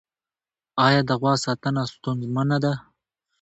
[0.85, 2.73] آیا د غوا ساتنه ستونزمنه ده؟